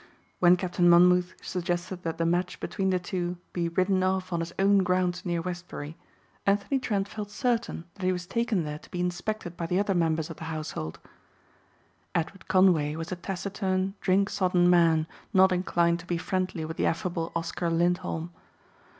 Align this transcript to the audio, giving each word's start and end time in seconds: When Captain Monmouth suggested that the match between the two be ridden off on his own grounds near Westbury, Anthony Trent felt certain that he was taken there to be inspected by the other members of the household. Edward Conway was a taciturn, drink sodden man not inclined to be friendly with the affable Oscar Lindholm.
When 0.39 0.57
Captain 0.57 0.89
Monmouth 0.89 1.35
suggested 1.43 2.01
that 2.01 2.17
the 2.17 2.25
match 2.25 2.59
between 2.59 2.89
the 2.89 2.97
two 2.97 3.37
be 3.53 3.69
ridden 3.69 4.01
off 4.01 4.33
on 4.33 4.39
his 4.39 4.51
own 4.57 4.79
grounds 4.79 5.23
near 5.27 5.43
Westbury, 5.43 5.95
Anthony 6.43 6.79
Trent 6.79 7.07
felt 7.07 7.29
certain 7.29 7.85
that 7.93 8.03
he 8.03 8.11
was 8.11 8.25
taken 8.25 8.63
there 8.63 8.79
to 8.79 8.89
be 8.89 8.99
inspected 8.99 9.55
by 9.55 9.67
the 9.67 9.77
other 9.79 9.93
members 9.93 10.31
of 10.31 10.37
the 10.37 10.45
household. 10.45 10.97
Edward 12.15 12.47
Conway 12.47 12.95
was 12.95 13.11
a 13.11 13.15
taciturn, 13.15 13.93
drink 14.01 14.31
sodden 14.31 14.71
man 14.71 15.05
not 15.35 15.51
inclined 15.51 15.99
to 15.99 16.07
be 16.07 16.17
friendly 16.17 16.65
with 16.65 16.77
the 16.77 16.87
affable 16.87 17.31
Oscar 17.35 17.69
Lindholm. 17.69 18.31